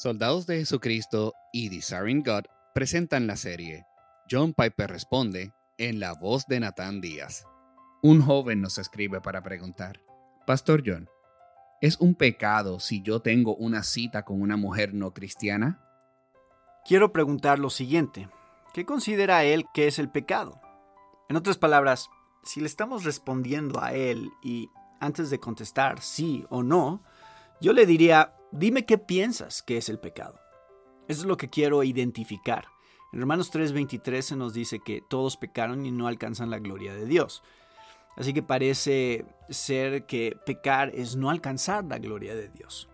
Soldados 0.00 0.46
de 0.46 0.56
Jesucristo 0.56 1.34
y 1.52 1.68
Desiring 1.68 2.22
God 2.22 2.44
presentan 2.72 3.26
la 3.26 3.36
serie 3.36 3.84
John 4.30 4.54
Piper 4.54 4.88
responde 4.88 5.52
en 5.76 6.00
la 6.00 6.14
voz 6.14 6.46
de 6.46 6.58
Nathan 6.58 7.02
Díaz. 7.02 7.44
Un 8.00 8.22
joven 8.22 8.62
nos 8.62 8.78
escribe 8.78 9.20
para 9.20 9.42
preguntar, 9.42 10.00
Pastor 10.46 10.82
John, 10.86 11.10
¿es 11.82 11.98
un 12.00 12.14
pecado 12.14 12.80
si 12.80 13.02
yo 13.02 13.20
tengo 13.20 13.54
una 13.56 13.82
cita 13.82 14.24
con 14.24 14.40
una 14.40 14.56
mujer 14.56 14.94
no 14.94 15.12
cristiana? 15.12 15.84
Quiero 16.86 17.12
preguntar 17.12 17.58
lo 17.58 17.68
siguiente, 17.68 18.30
¿qué 18.72 18.86
considera 18.86 19.44
él 19.44 19.66
que 19.74 19.86
es 19.86 19.98
el 19.98 20.08
pecado? 20.08 20.62
En 21.28 21.36
otras 21.36 21.58
palabras, 21.58 22.08
si 22.42 22.60
le 22.60 22.66
estamos 22.68 23.04
respondiendo 23.04 23.82
a 23.82 23.92
él 23.92 24.30
y 24.42 24.70
antes 24.98 25.28
de 25.28 25.40
contestar 25.40 26.00
sí 26.00 26.46
o 26.48 26.62
no, 26.62 27.04
yo 27.60 27.74
le 27.74 27.84
diría, 27.84 28.32
Dime 28.52 28.84
qué 28.84 28.98
piensas 28.98 29.62
que 29.62 29.76
es 29.76 29.88
el 29.88 30.00
pecado. 30.00 30.40
Eso 31.06 31.20
es 31.20 31.26
lo 31.26 31.36
que 31.36 31.50
quiero 31.50 31.84
identificar. 31.84 32.66
En 33.12 33.20
Romanos 33.20 33.50
3:23 33.52 34.26
se 34.26 34.36
nos 34.36 34.54
dice 34.54 34.80
que 34.80 35.02
todos 35.08 35.36
pecaron 35.36 35.86
y 35.86 35.92
no 35.92 36.08
alcanzan 36.08 36.50
la 36.50 36.58
gloria 36.58 36.94
de 36.94 37.06
Dios. 37.06 37.42
Así 38.16 38.34
que 38.34 38.42
parece 38.42 39.24
ser 39.48 40.04
que 40.06 40.36
pecar 40.44 40.90
es 40.94 41.14
no 41.14 41.30
alcanzar 41.30 41.84
la 41.84 41.98
gloria 41.98 42.34
de 42.34 42.48
Dios. 42.48 42.88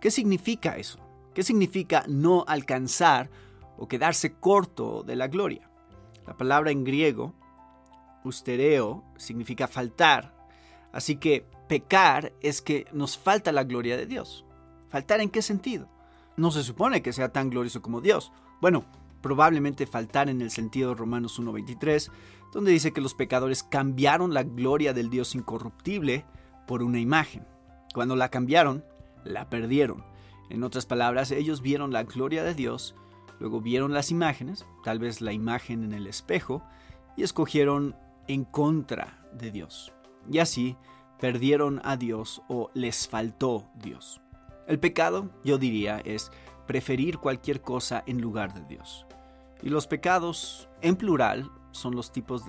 ¿Qué 0.00 0.10
significa 0.10 0.76
eso? 0.76 0.98
¿Qué 1.34 1.42
significa 1.42 2.04
no 2.08 2.44
alcanzar 2.48 3.30
o 3.76 3.88
quedarse 3.88 4.34
corto 4.34 5.02
de 5.02 5.16
la 5.16 5.28
gloria? 5.28 5.70
La 6.26 6.36
palabra 6.36 6.70
en 6.70 6.84
griego, 6.84 7.34
ustereo, 8.24 9.04
significa 9.18 9.68
faltar. 9.68 10.34
Así 10.90 11.16
que 11.16 11.46
pecar 11.68 12.32
es 12.40 12.62
que 12.62 12.86
nos 12.92 13.18
falta 13.18 13.52
la 13.52 13.64
gloria 13.64 13.96
de 13.96 14.06
Dios. 14.06 14.44
¿Faltar 14.92 15.22
en 15.22 15.30
qué 15.30 15.40
sentido? 15.40 15.88
No 16.36 16.50
se 16.50 16.62
supone 16.62 17.00
que 17.00 17.14
sea 17.14 17.32
tan 17.32 17.48
glorioso 17.48 17.80
como 17.80 18.02
Dios. 18.02 18.30
Bueno, 18.60 18.84
probablemente 19.22 19.86
faltar 19.86 20.28
en 20.28 20.42
el 20.42 20.50
sentido 20.50 20.90
de 20.90 20.96
Romanos 20.96 21.40
1.23, 21.40 22.10
donde 22.52 22.72
dice 22.72 22.92
que 22.92 23.00
los 23.00 23.14
pecadores 23.14 23.62
cambiaron 23.62 24.34
la 24.34 24.42
gloria 24.42 24.92
del 24.92 25.08
Dios 25.08 25.34
incorruptible 25.34 26.26
por 26.66 26.82
una 26.82 27.00
imagen. 27.00 27.46
Cuando 27.94 28.16
la 28.16 28.28
cambiaron, 28.28 28.84
la 29.24 29.48
perdieron. 29.48 30.04
En 30.50 30.62
otras 30.62 30.84
palabras, 30.84 31.30
ellos 31.30 31.62
vieron 31.62 31.90
la 31.90 32.02
gloria 32.02 32.44
de 32.44 32.52
Dios, 32.52 32.94
luego 33.40 33.62
vieron 33.62 33.94
las 33.94 34.10
imágenes, 34.10 34.66
tal 34.84 34.98
vez 34.98 35.22
la 35.22 35.32
imagen 35.32 35.84
en 35.84 35.94
el 35.94 36.06
espejo, 36.06 36.62
y 37.16 37.22
escogieron 37.22 37.96
en 38.28 38.44
contra 38.44 39.26
de 39.32 39.52
Dios. 39.52 39.90
Y 40.30 40.38
así 40.40 40.76
perdieron 41.18 41.80
a 41.82 41.96
Dios 41.96 42.42
o 42.48 42.70
les 42.74 43.08
faltó 43.08 43.70
Dios. 43.76 44.20
El 44.66 44.78
pecado, 44.78 45.30
yo 45.44 45.58
diría, 45.58 46.00
es 46.04 46.30
preferir 46.66 47.18
cualquier 47.18 47.60
cosa 47.60 48.02
en 48.06 48.20
lugar 48.20 48.54
de 48.54 48.64
Dios. 48.64 49.06
Y 49.62 49.68
los 49.68 49.86
pecados, 49.86 50.68
en 50.80 50.96
plural, 50.96 51.50
son 51.72 51.94
los 51.94 52.12
tipos 52.12 52.42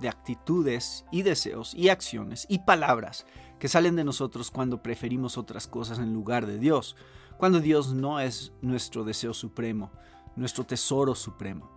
de 0.00 0.08
actitudes 0.08 1.04
y 1.10 1.22
deseos 1.22 1.74
y 1.74 1.88
acciones 1.88 2.46
y 2.48 2.60
palabras 2.60 3.26
que 3.58 3.68
salen 3.68 3.94
de 3.94 4.04
nosotros 4.04 4.50
cuando 4.50 4.82
preferimos 4.82 5.38
otras 5.38 5.68
cosas 5.68 5.98
en 5.98 6.12
lugar 6.12 6.46
de 6.46 6.58
Dios, 6.58 6.96
cuando 7.38 7.60
Dios 7.60 7.94
no 7.94 8.18
es 8.20 8.52
nuestro 8.60 9.04
deseo 9.04 9.32
supremo, 9.32 9.92
nuestro 10.34 10.64
tesoro 10.64 11.14
supremo. 11.14 11.70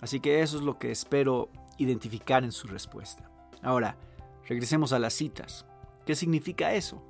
Así 0.00 0.20
que 0.20 0.40
eso 0.42 0.58
es 0.58 0.62
lo 0.62 0.78
que 0.78 0.92
espero 0.92 1.50
identificar 1.78 2.44
en 2.44 2.52
su 2.52 2.68
respuesta. 2.68 3.30
Ahora, 3.62 3.96
regresemos 4.46 4.92
a 4.92 4.98
las 4.98 5.14
citas. 5.14 5.66
¿Qué 6.04 6.14
significa 6.14 6.74
eso? 6.74 7.02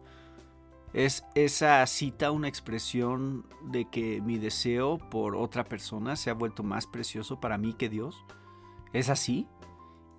¿Es 0.93 1.25
esa 1.35 1.85
cita 1.87 2.31
una 2.31 2.49
expresión 2.49 3.47
de 3.63 3.89
que 3.91 4.21
mi 4.23 4.39
deseo 4.39 4.99
por 4.99 5.37
otra 5.37 5.65
persona 5.65 6.17
se 6.17 6.31
ha 6.31 6.35
vuelto 6.35 6.63
más 6.63 6.87
precioso 6.87 7.41
para 7.41 7.59
mí 7.59 7.75
que 7.75 7.89
Dios? 7.89 8.25
¿Es 8.93 9.11
así? 9.11 9.47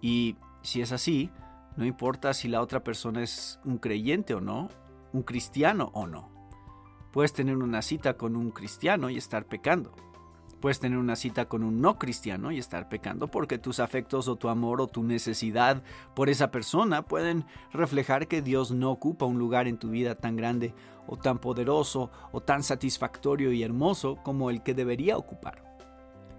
Y 0.02 0.36
si 0.62 0.82
es 0.82 0.92
así, 0.92 1.32
no 1.78 1.86
importa 1.86 2.34
si 2.34 2.48
la 2.48 2.62
otra 2.62 2.84
persona 2.84 3.24
es 3.24 3.60
un 3.64 3.78
creyente 3.78 4.34
o 4.34 4.42
no, 4.42 4.70
un 5.14 5.24
cristiano 5.24 5.90
o 5.94 6.06
no. 6.06 6.30
Puedes 7.12 7.34
tener 7.34 7.58
una 7.58 7.82
cita 7.82 8.18
con 8.18 8.36
un 8.36 8.52
cristiano 8.52 9.10
y 9.10 9.18
estar 9.18 9.46
pecando. 9.46 9.96
Puedes 10.60 10.80
tener 10.80 10.98
una 10.98 11.16
cita 11.16 11.46
con 11.46 11.64
un 11.64 11.82
no 11.82 12.00
cristiano 12.00 12.52
y 12.52 12.58
estar 12.58 12.90
pecando 12.90 13.28
porque 13.28 13.58
tus 13.58 13.80
afectos 13.80 14.28
o 14.28 14.36
tu 14.36 14.50
amor 14.50 14.82
o 14.82 14.88
tu 14.88 15.04
necesidad 15.04 15.84
por 16.16 16.30
esa 16.30 16.50
persona 16.50 17.04
pueden 17.04 17.46
reflejar 17.72 18.28
que 18.28 18.42
Dios 18.42 18.72
no 18.72 18.92
ocupa 18.92 19.26
un 19.26 19.38
lugar 19.38 19.68
en 19.68 19.78
tu 19.78 19.90
vida 19.90 20.16
tan 20.16 20.36
grande 20.36 20.74
o 21.06 21.16
tan 21.16 21.40
poderoso 21.40 22.12
o 22.32 22.42
tan 22.42 22.64
satisfactorio 22.64 23.52
y 23.52 23.64
hermoso 23.64 24.18
como 24.24 24.50
el 24.50 24.64
que 24.64 24.74
debería 24.74 25.18
ocupar. 25.18 25.64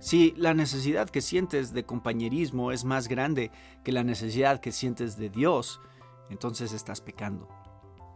Si 0.01 0.33
la 0.37 0.55
necesidad 0.55 1.11
que 1.11 1.21
sientes 1.21 1.73
de 1.73 1.85
compañerismo 1.85 2.71
es 2.71 2.85
más 2.85 3.09
grande 3.09 3.51
que 3.83 3.93
la 3.93 4.05
necesidad 4.05 4.61
que 4.61 4.71
sientes 4.71 5.17
de 5.17 5.29
Dios, 5.29 5.81
entonces 6.31 6.73
estás 6.73 7.01
pecando. 7.01 7.49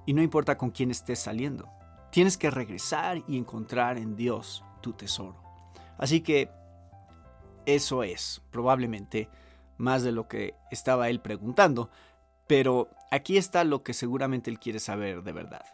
Y 0.06 0.14
no 0.14 0.22
importa 0.22 0.56
con 0.56 0.70
quién 0.70 0.90
estés 0.90 1.18
saliendo, 1.18 1.68
tienes 2.10 2.36
que 2.36 2.50
regresar 2.50 3.22
y 3.26 3.36
encontrar 3.36 3.98
en 3.98 4.14
Dios 4.14 4.64
tu 4.80 4.92
tesoro. 4.92 5.51
Así 5.98 6.20
que 6.20 6.50
eso 7.66 8.02
es 8.02 8.42
probablemente 8.50 9.28
más 9.78 10.02
de 10.02 10.12
lo 10.12 10.28
que 10.28 10.54
estaba 10.70 11.08
él 11.08 11.20
preguntando, 11.20 11.90
pero 12.46 12.88
aquí 13.10 13.36
está 13.36 13.64
lo 13.64 13.82
que 13.82 13.94
seguramente 13.94 14.50
él 14.50 14.58
quiere 14.58 14.78
saber 14.78 15.22
de 15.22 15.32
verdad. 15.32 15.64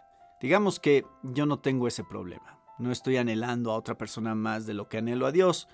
Digamos 0.41 0.81
que 0.81 1.05
yo 1.23 1.47
no 1.47 1.59
tengo 1.59 1.89
ese 1.89 2.05
problema, 2.05 2.59
no 2.79 2.93
estoy 2.93 3.17
anhelando 3.17 3.73
a 3.73 3.77
otra 3.77 3.97
persona 3.97 4.35
más 4.35 4.67
de 4.67 4.75
lo 4.75 4.89
que 4.89 4.99
anhelo 4.99 5.27
a 5.27 5.33
Dios. 5.33 5.69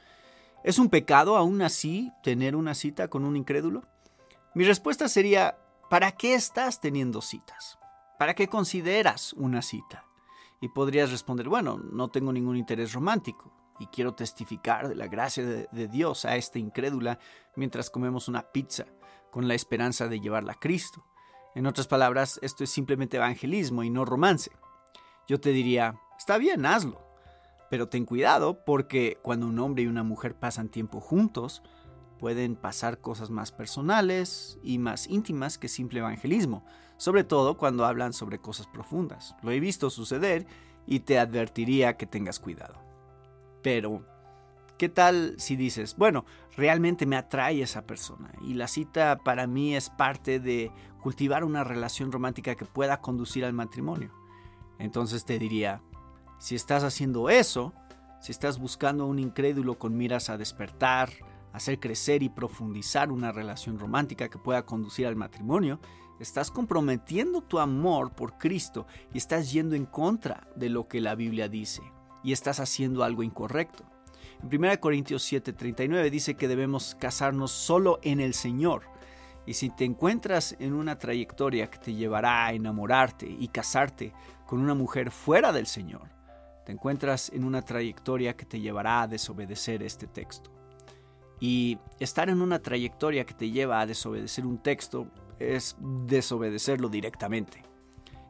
¿Es 0.63 0.79
un 0.79 0.89
pecado 0.89 1.37
aún 1.37 1.61
así 1.61 2.13
tener 2.23 2.57
una 2.57 2.75
cita 2.75 3.09
con 3.09 3.25
un 3.25 3.37
incrédulo? 3.37 3.83
Mi 4.55 4.65
respuesta 4.65 5.09
sería, 5.09 5.59
¿para 5.91 6.13
qué 6.13 6.35
estás 6.35 6.81
teniendo 6.81 7.21
citas? 7.21 7.79
¿Para 8.19 8.35
qué 8.35 8.49
consideras 8.49 9.35
una 9.35 9.61
cita? 9.61 10.05
Y 10.61 10.69
podrías 10.69 11.11
responder, 11.11 11.49
bueno, 11.49 11.77
no 11.77 12.09
tengo 12.09 12.33
ningún 12.33 12.57
interés 12.57 12.95
romántico 12.95 13.64
y 13.79 13.87
quiero 13.87 14.15
testificar 14.15 14.89
de 14.89 14.95
la 14.95 15.09
gracia 15.09 15.45
de, 15.45 15.89
Dios 15.89 16.25
a 16.25 16.37
esta 16.37 16.59
incrédula 16.59 17.19
mientras 17.57 17.91
comemos 17.91 18.29
una 18.29 18.43
pizza 18.43 18.87
con 19.31 19.49
la 19.49 19.55
esperanza 19.55 20.09
de 20.09 20.21
llevarla 20.21 20.53
a 20.53 20.61
Cristo. 20.61 21.05
En 21.55 21.67
otras 21.67 21.87
palabras, 21.87 22.39
esto 22.43 22.65
es 22.65 22.71
simplemente 22.71 23.17
evangelismo 23.17 23.83
y 23.83 23.91
no 23.91 24.05
romance. 24.05 24.51
Yo 25.27 25.41
te 25.41 25.51
diría, 25.51 26.01
está 26.19 26.39
bien, 26.39 26.67
hazlo, 26.67 27.01
pero 27.71 27.89
ten 27.89 28.05
cuidado 28.05 28.65
porque 28.65 29.19
cuando 29.23 29.47
un 29.47 29.59
hombre 29.59 29.85
y 29.85 29.87
una 29.87 30.03
mujer 30.03 30.35
pasan 30.35 30.69
tiempo 30.69 31.01
juntos, 31.01 31.63
pueden 32.19 32.57
pasar 32.57 33.01
cosas 33.01 33.31
más 33.31 33.53
personales 33.53 34.59
y 34.63 34.79
más 34.79 35.09
íntimas 35.09 35.59
que 35.59 35.69
simple 35.69 36.01
evangelismo, 36.01 36.65
sobre 36.97 37.25
todo 37.25 37.57
cuando 37.57 37.85
hablan 37.85 38.13
sobre 38.13 38.39
cosas 38.39 38.67
profundas. 38.67 39.35
Lo 39.43 39.51
he 39.51 39.61
visto 39.61 39.91
suceder 39.91 40.47
y 40.87 41.01
te 41.01 41.19
advertiría 41.19 41.97
que 41.97 42.07
tengas 42.07 42.39
cuidado. 42.41 42.84
Pero, 43.65 44.05
¿qué 44.77 44.91
tal 44.91 45.37
si 45.39 45.57
dices, 45.57 45.97
bueno, 45.97 46.27
realmente 46.55 47.07
me 47.07 47.17
atrae 47.17 47.63
esa 47.63 47.87
persona 47.87 48.31
y 48.43 48.53
la 48.53 48.69
cita 48.69 49.17
para 49.25 49.47
mí 49.47 49.75
es 49.75 49.89
parte 49.89 50.39
de 50.39 50.71
cultivar 51.03 51.45
una 51.45 51.65
relación 51.65 52.13
romántica 52.13 52.57
que 52.57 52.67
pueda 52.67 53.01
conducir 53.01 53.43
al 53.43 53.55
matrimonio? 53.55 54.13
Entonces 54.79 55.25
te 55.25 55.39
diría, 55.39 55.81
si 56.39 56.55
estás 56.55 56.85
haciendo 56.85 57.31
eso, 57.31 57.73
si 58.21 58.33
estás 58.33 58.59
buscando 58.59 59.05
a 59.05 59.07
un 59.07 59.19
incrédulo 59.19 59.79
con 59.79 59.97
miras 59.97 60.29
a 60.29 60.37
despertar, 60.37 61.09
hacer 61.55 61.81
crecer 61.81 62.23
y 62.23 62.29
profundizar 62.29 63.11
una 63.11 63.33
relación 63.33 63.79
romántica 63.79 64.29
que 64.29 64.39
pueda 64.39 64.67
conducir 64.67 65.07
al 65.07 65.17
matrimonio, 65.17 65.81
estás 66.21 66.51
comprometiendo 66.51 67.41
tu 67.41 67.61
amor 67.61 68.13
por 68.13 68.37
Cristo 68.37 68.87
y 69.15 69.17
estás 69.17 69.53
yendo 69.53 69.75
en 69.75 69.87
contra 69.87 70.49
de 70.55 70.69
lo 70.69 70.87
que 70.87 71.01
la 71.01 71.15
Biblia 71.15 71.49
dice 71.49 71.81
y 72.25 72.33
estás 72.33 72.59
haciendo 72.59 73.05
algo 73.05 73.23
incorrecto. 73.23 73.85
En 74.43 74.49
1 74.49 74.81
Corintios 74.81 75.23
7:39 75.31 76.11
dice 76.11 76.35
que 76.35 76.49
debemos 76.49 76.97
casarnos 76.99 77.53
solo 77.53 78.01
en 78.03 78.21
el 78.21 78.35
Señor. 78.35 78.83
Y 79.47 79.55
si 79.55 79.69
te 79.69 79.85
encuentras 79.85 80.57
en 80.59 80.73
una 80.73 80.99
trayectoria 80.99 81.71
que 81.71 81.79
te 81.79 81.95
llevará 81.95 82.47
a 82.47 82.53
enamorarte 82.55 83.29
y 83.29 83.49
casarte 83.49 84.13
con 84.47 84.61
una 84.61 84.75
mujer 84.75 85.11
fuera 85.11 85.53
del 85.53 85.67
Señor, 85.67 86.09
te 86.65 86.73
encuentras 86.73 87.31
en 87.31 87.45
una 87.45 87.61
trayectoria 87.61 88.37
que 88.37 88.47
te 88.47 88.59
llevará 88.59 89.03
a 89.03 89.07
desobedecer 89.07 89.83
este 89.83 90.07
texto. 90.07 90.51
Y 91.41 91.79
estar 91.99 92.31
en 92.31 92.41
una 92.41 92.61
trayectoria 92.61 93.27
que 93.27 93.35
te 93.35 93.51
lleva 93.51 93.81
a 93.81 93.87
desobedecer 93.87 94.47
un 94.47 94.59
texto 94.59 95.09
es 95.39 95.77
desobedecerlo 96.07 96.89
directamente. 96.89 97.63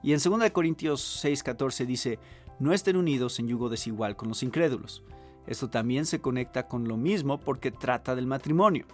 Y 0.02 0.12
en 0.12 0.18
2 0.18 0.50
Corintios 0.50 1.24
6:14 1.24 1.86
dice, 1.86 2.18
no 2.58 2.72
estén 2.72 2.96
unidos 2.96 3.38
en 3.38 3.48
yugo 3.48 3.68
desigual 3.68 4.16
con 4.16 4.28
los 4.28 4.42
incrédulos. 4.42 5.02
Esto 5.46 5.68
también 5.68 6.06
se 6.06 6.20
conecta 6.20 6.68
con 6.68 6.88
lo 6.88 6.96
mismo 6.96 7.38
porque 7.38 7.70
trata 7.70 8.14
del 8.14 8.26
matrimonio. 8.26 8.86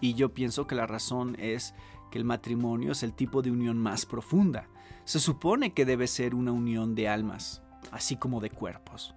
Y 0.00 0.14
yo 0.14 0.32
pienso 0.32 0.66
que 0.66 0.74
la 0.74 0.86
razón 0.86 1.36
es 1.38 1.74
que 2.10 2.18
el 2.18 2.24
matrimonio 2.24 2.92
es 2.92 3.02
el 3.02 3.12
tipo 3.12 3.42
de 3.42 3.50
unión 3.50 3.78
más 3.78 4.06
profunda. 4.06 4.68
Se 5.04 5.20
supone 5.20 5.74
que 5.74 5.84
debe 5.84 6.06
ser 6.06 6.34
una 6.34 6.52
unión 6.52 6.94
de 6.94 7.08
almas, 7.08 7.62
así 7.90 8.16
como 8.16 8.40
de 8.40 8.50
cuerpos. 8.50 9.14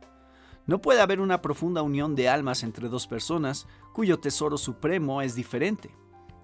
No 0.65 0.79
puede 0.81 1.01
haber 1.01 1.19
una 1.19 1.41
profunda 1.41 1.81
unión 1.81 2.15
de 2.15 2.29
almas 2.29 2.63
entre 2.63 2.89
dos 2.89 3.07
personas 3.07 3.67
cuyo 3.93 4.19
tesoro 4.19 4.57
supremo 4.57 5.21
es 5.21 5.35
diferente. 5.35 5.95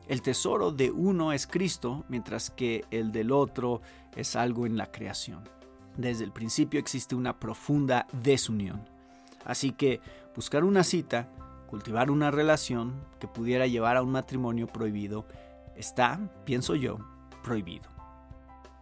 El 0.07 0.21
tesoro 0.21 0.71
de 0.71 0.89
uno 0.89 1.33
es 1.33 1.47
Cristo, 1.47 2.05
mientras 2.07 2.49
que 2.49 2.85
el 2.91 3.11
del 3.11 3.31
otro 3.31 3.81
es 4.15 4.35
algo 4.35 4.65
en 4.65 4.77
la 4.77 4.91
creación. 4.91 5.43
Desde 5.97 6.23
el 6.23 6.31
principio 6.31 6.79
existe 6.79 7.15
una 7.15 7.39
profunda 7.39 8.07
desunión. 8.13 8.87
Así 9.45 9.71
que 9.71 9.99
buscar 10.35 10.63
una 10.63 10.83
cita, 10.83 11.27
cultivar 11.67 12.11
una 12.11 12.31
relación 12.31 12.93
que 13.19 13.27
pudiera 13.27 13.67
llevar 13.67 13.97
a 13.97 14.03
un 14.03 14.11
matrimonio 14.11 14.67
prohibido, 14.67 15.25
está, 15.75 16.19
pienso 16.45 16.75
yo, 16.75 16.99
prohibido. 17.43 17.89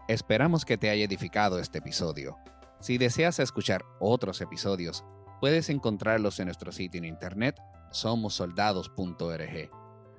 Esperamos 0.08 0.66
que 0.66 0.78
te 0.78 0.90
haya 0.90 1.06
edificado 1.06 1.58
este 1.60 1.80
episodio. 1.80 2.38
Si 2.80 2.98
deseas 2.98 3.40
escuchar 3.40 3.86
otros 4.00 4.42
episodios, 4.42 5.04
puedes 5.40 5.70
encontrarlos 5.70 6.40
en 6.40 6.46
nuestro 6.46 6.72
sitio 6.72 7.00
en 7.00 7.06
internet 7.06 7.60
somosoldados.org. 7.92 9.70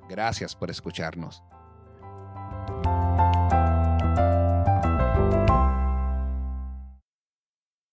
Gracias 0.09 0.57
por 0.57 0.71
escucharnos. 0.71 1.43